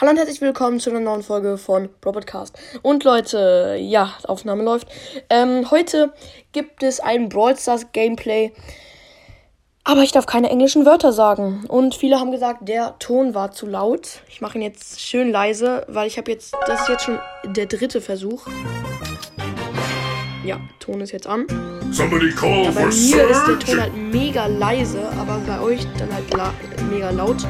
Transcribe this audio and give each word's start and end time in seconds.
Hallo 0.00 0.12
und 0.12 0.16
herzlich 0.16 0.40
willkommen 0.40 0.80
zu 0.80 0.88
einer 0.88 1.00
neuen 1.00 1.22
Folge 1.22 1.58
von 1.58 1.90
Robotcast. 2.06 2.58
Und 2.80 3.04
Leute, 3.04 3.76
ja, 3.78 4.14
Aufnahme 4.26 4.62
läuft. 4.62 4.88
Ähm, 5.28 5.70
heute 5.70 6.14
gibt 6.52 6.82
es 6.82 7.00
ein 7.00 7.28
Brawl 7.28 7.54
Stars 7.58 7.92
Gameplay. 7.92 8.50
Aber 9.84 10.00
ich 10.00 10.10
darf 10.10 10.24
keine 10.24 10.48
englischen 10.48 10.86
Wörter 10.86 11.12
sagen. 11.12 11.66
Und 11.68 11.94
viele 11.94 12.18
haben 12.18 12.30
gesagt, 12.30 12.66
der 12.66 12.98
Ton 12.98 13.34
war 13.34 13.52
zu 13.52 13.66
laut. 13.66 14.22
Ich 14.30 14.40
mache 14.40 14.56
ihn 14.56 14.62
jetzt 14.62 15.02
schön 15.02 15.30
leise, 15.30 15.84
weil 15.86 16.06
ich 16.06 16.16
habe 16.16 16.30
jetzt, 16.30 16.54
das 16.66 16.80
ist 16.80 16.88
jetzt 16.88 17.04
schon 17.04 17.18
der 17.44 17.66
dritte 17.66 18.00
Versuch. 18.00 18.46
Ja, 20.46 20.58
Ton 20.78 21.02
ist 21.02 21.12
jetzt 21.12 21.26
an. 21.26 21.46
Somebody 21.92 22.30
call 22.30 22.64
Ja, 22.64 22.70
bei 22.70 22.86
mir 22.86 23.28
ist 23.28 23.46
der 23.46 23.58
Ton 23.58 23.80
halt 23.82 23.94
mega 23.94 24.46
leise, 24.46 25.06
aber 25.20 25.38
bei 25.46 25.60
euch 25.60 25.86
dann 25.98 26.10
halt 26.10 26.32
la 26.32 26.54
mega 26.90 27.10
laut. 27.10 27.46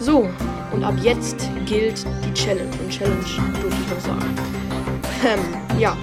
So, 0.00 0.28
und 0.78 0.84
ab 0.84 0.94
jetzt 1.02 1.50
gilt 1.66 2.04
die 2.24 2.32
Challenge. 2.34 2.70
Und 2.80 2.88
Challenge 2.88 3.24
durfte 3.60 3.80
ich 3.82 3.90
noch 3.90 4.00
sagen. 4.00 4.36
Ähm, 5.26 5.80
ja. 5.80 5.96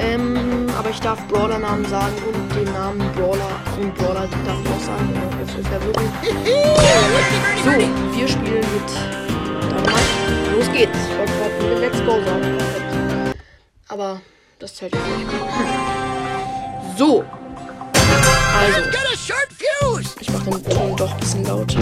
Ähm, 0.00 0.66
aber 0.76 0.90
ich 0.90 1.00
darf 1.00 1.24
Brawler-Namen 1.28 1.84
sagen 1.86 2.14
und 2.26 2.56
den 2.56 2.72
Namen 2.72 3.12
Brawler 3.12 3.50
und 3.80 3.94
Brawler 3.94 4.26
darf 4.44 4.58
ich 4.64 4.70
auch 4.70 4.80
sagen. 4.80 5.14
Das 5.40 5.54
ist 5.54 5.68
Verwirrung. 5.68 6.12
So, 7.62 7.70
wir 8.18 8.28
spielen 8.28 8.66
mit 8.74 8.90
Dynamite. 9.70 10.56
Los 10.56 10.72
geht's. 10.72 10.98
Ich 10.98 11.62
wollte 11.62 11.80
Let's 11.80 12.04
Go 12.04 12.20
sagen. 12.24 13.34
Aber 13.88 14.20
das 14.58 14.74
zählt 14.74 14.92
jetzt 14.92 15.06
nicht. 15.06 15.30
So. 16.98 17.24
Also, 18.58 18.80
ich 20.20 20.32
mache 20.32 20.50
den 20.50 20.64
Ton 20.64 20.96
doch 20.96 21.12
ein 21.12 21.20
bisschen 21.20 21.44
lauter. 21.44 21.78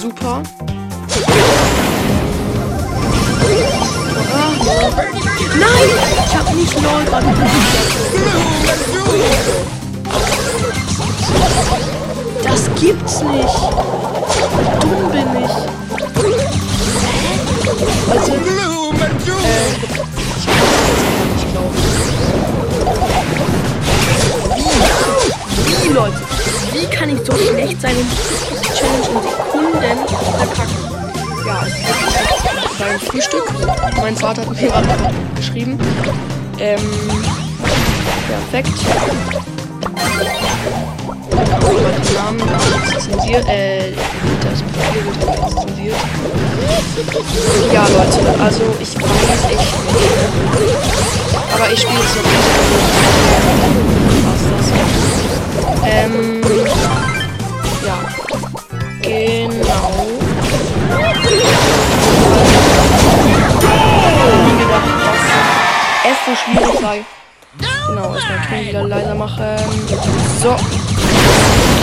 Super. 0.00 0.42
Ah, 4.32 4.52
Nein! 5.58 5.88
Ich 6.26 6.36
hab 6.36 6.54
nicht 6.54 6.74
LOL 6.82 7.04
gerade 7.04 7.26
Das 12.42 12.70
gibt's 12.80 13.22
nicht! 13.22 13.60
Dumm 14.80 15.10
bin 15.12 15.28
ich! 15.44 15.54
Also, 18.10 18.32
Gloom 18.32 18.96
Leute? 25.96 26.20
Wie 26.74 26.86
kann 26.94 27.08
ich 27.08 27.18
so 27.24 27.32
schlecht 27.32 27.80
sein 27.80 27.96
und 27.96 28.06
die 28.50 28.68
Challenge 28.74 29.08
in 29.08 29.22
Sekunden 29.22 29.80
verkacken? 30.36 30.76
Ja, 31.46 31.62
es 31.66 31.72
ist 31.72 32.78
beim 32.78 33.00
Frühstück. 33.00 33.44
Mein 33.96 34.14
Vater 34.14 34.42
hat 34.42 34.60
mir 34.60 34.68
gerade 34.68 34.88
geschrieben. 35.34 35.78
Ähm, 36.58 36.80
perfekt. 38.50 38.78
Den 41.30 42.14
Namen 42.14 42.40
wird 42.40 43.00
zensiert, 43.00 43.48
äh, 43.48 43.92
das 44.42 44.62
Profil 44.62 45.02
wird 45.06 45.16
jetzt 45.24 45.58
zensiert. 45.66 45.96
Ja, 47.72 47.86
Leute, 47.88 48.18
also 48.42 48.64
ich 48.80 48.94
weiß 48.96 49.44
echt 49.44 49.50
nicht. 49.50 50.76
Aber 51.54 51.72
ich 51.72 51.80
spiele 51.80 52.00
es 52.00 52.16
noch 52.16 52.22
nicht. 52.22 53.85
Ähm. 56.06 56.40
Ja. 57.84 57.98
Genau. 59.02 60.06
Nie 64.44 64.56
gedacht, 64.58 64.90
dass 65.02 66.10
es 66.10 66.18
so 66.26 66.32
schwierig 66.36 66.80
sei. 66.80 67.04
Genau, 67.88 68.14
erstmal 68.14 68.38
Ton 68.48 68.66
wieder 68.68 68.84
leiser 68.84 69.14
machen. 69.14 69.56
So. 70.40 70.54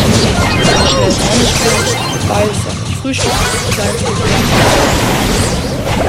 Ich 0.07 0.89
schnell 0.89 1.07
das 1.07 1.17
Ende 1.31 1.45
spielen, 1.45 1.85
weil 2.29 2.47
es 2.47 2.61
ja 2.63 2.71
Frühstück. 3.01 3.31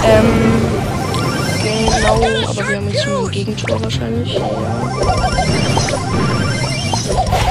Ähm. 0.05 0.63
Genau, 1.63 2.15
aber 2.15 2.69
wir 2.69 2.77
haben 2.77 2.91
jetzt 2.91 3.07
nur 3.07 3.27
ein 3.27 3.31
Gegentor 3.31 3.83
wahrscheinlich. 3.83 4.35
Ja. 4.35 5.64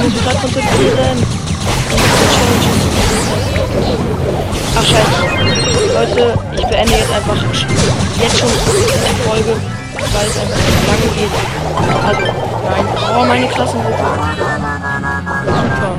Muss 0.03 0.11
mich 0.11 0.21
gerade 0.21 0.37
konzentrieren. 0.37 1.17
Ach 4.75 4.83
scheiße. 4.83 5.21
Leute, 5.93 6.39
ich 6.57 6.65
beende 6.67 6.93
jetzt 6.93 7.13
einfach 7.13 7.37
jetzt 8.21 8.37
schon 8.37 8.49
die 8.49 9.21
Folge, 9.29 9.55
weil 10.11 10.27
es 10.27 10.37
einfach 10.39 10.59
zu 10.59 10.71
lange 10.87 11.07
geht. 11.15 11.33
Also, 12.05 12.21
nein. 12.69 12.85
Oh, 13.17 13.25
meine 13.25 13.47
Klassengruppe. 13.47 13.97
Super. 15.45 15.95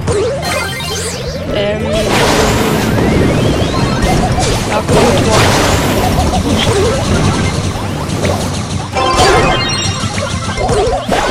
Ähm. 1.55 1.83
Ja, 4.71 4.81
gut, 4.81 4.99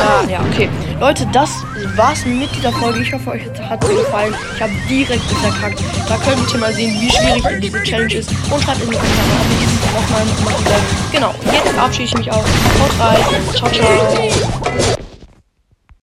Ah, 0.06 0.24
ja, 0.30 0.40
okay. 0.52 0.70
Leute, 1.00 1.28
das 1.32 1.50
war's 1.96 2.26
mit 2.26 2.54
dieser 2.56 2.72
Folge. 2.72 3.02
Ich 3.02 3.14
hoffe, 3.14 3.32
euch 3.32 3.44
hat 3.70 3.84
sie 3.84 3.94
gefallen. 3.94 4.34
Ich 4.56 4.62
habe 4.62 4.74
direkt 4.90 5.22
verkackt. 5.22 5.82
Da 6.08 6.18
könnt 6.18 6.52
ihr 6.52 6.60
mal 6.60 6.74
sehen, 6.74 6.94
wie 7.00 7.10
schwierig 7.10 7.44
diese 7.62 7.84
Challenge 7.84 8.14
ist. 8.14 8.30
Und 8.30 8.64
schreibt 8.64 8.82
in 8.84 8.90
die 8.90 8.96
Kommentare, 8.96 9.28
ob 9.40 9.48
ich 9.52 9.66
es 9.66 9.94
nochmal 9.94 10.26
machen 10.44 10.66
soll. 10.66 10.82
Genau, 11.12 11.36
jetzt 11.52 11.70
verabschiede 11.70 12.06
ich 12.06 12.18
mich 12.18 12.32
auch. 12.32 12.38
Haut 12.38 13.00
rein. 13.00 13.20
Ciao, 13.56 13.70
ciao. 13.72 15.03